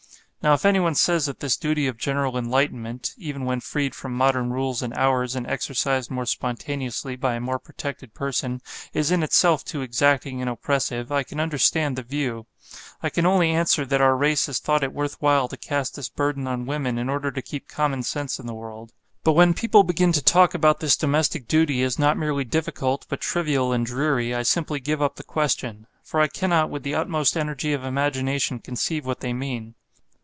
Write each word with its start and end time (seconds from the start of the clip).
Now 0.43 0.55
if 0.55 0.65
anyone 0.65 0.95
says 0.95 1.27
that 1.27 1.39
this 1.39 1.55
duty 1.55 1.85
of 1.85 1.99
general 1.99 2.35
enlightenment 2.35 3.13
(even 3.15 3.45
when 3.45 3.59
freed 3.59 3.93
from 3.93 4.13
modern 4.17 4.49
rules 4.49 4.81
and 4.81 4.91
hours, 4.95 5.35
and 5.35 5.45
exercised 5.45 6.09
more 6.09 6.25
spontaneously 6.25 7.15
by 7.15 7.35
a 7.35 7.39
more 7.39 7.59
protected 7.59 8.15
person) 8.15 8.59
is 8.91 9.11
in 9.11 9.21
itself 9.21 9.63
too 9.63 9.81
exacting 9.83 10.41
and 10.41 10.49
oppressive, 10.49 11.11
I 11.11 11.21
can 11.21 11.39
understand 11.39 11.95
the 11.95 12.01
view. 12.01 12.47
I 13.03 13.11
can 13.11 13.27
only 13.27 13.51
answer 13.51 13.85
that 13.85 14.01
our 14.01 14.17
race 14.17 14.47
has 14.47 14.57
thought 14.57 14.83
it 14.83 14.93
worth 14.93 15.21
while 15.21 15.47
to 15.47 15.55
cast 15.57 15.95
this 15.95 16.09
burden 16.09 16.47
on 16.47 16.65
women 16.65 16.97
in 16.97 17.07
order 17.07 17.29
to 17.29 17.41
keep 17.43 17.67
common 17.67 18.01
sense 18.01 18.39
in 18.39 18.47
the 18.47 18.55
world. 18.55 18.93
But 19.23 19.33
when 19.33 19.53
people 19.53 19.83
begin 19.83 20.11
to 20.13 20.23
talk 20.23 20.55
about 20.55 20.79
this 20.79 20.97
domestic 20.97 21.47
duty 21.47 21.83
as 21.83 21.99
not 21.99 22.17
merely 22.17 22.45
difficult 22.45 23.05
but 23.09 23.21
trivial 23.21 23.71
and 23.71 23.85
dreary, 23.85 24.33
I 24.33 24.41
simply 24.41 24.79
give 24.79 25.03
up 25.03 25.17
the 25.17 25.23
question. 25.23 25.85
For 26.01 26.19
I 26.19 26.25
cannot 26.27 26.71
with 26.71 26.81
the 26.81 26.95
utmost 26.95 27.37
energy 27.37 27.73
of 27.73 27.83
imagination 27.83 28.57
conceive 28.57 29.05
what 29.05 29.19
they 29.19 29.33
mean. 29.33 29.75